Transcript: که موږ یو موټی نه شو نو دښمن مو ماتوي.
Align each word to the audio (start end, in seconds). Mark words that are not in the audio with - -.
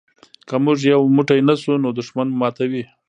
که 0.47 0.55
موږ 0.65 0.79
یو 0.91 1.01
موټی 1.15 1.39
نه 1.49 1.55
شو 1.61 1.73
نو 1.83 1.89
دښمن 1.97 2.27
مو 2.31 2.37
ماتوي. 2.41 2.83